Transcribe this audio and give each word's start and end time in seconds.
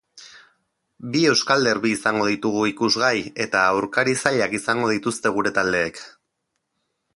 Bi 1.15 1.19
euskal 1.31 1.67
derbi 1.69 1.91
izango 1.97 2.25
ditugu 2.29 2.63
ikusgai 2.71 3.13
eta 3.47 3.61
aurkari 3.75 4.17
zailak 4.23 4.57
izango 4.61 4.91
dituzte 4.95 5.37
gure 5.39 5.55
taldeek. 5.59 6.05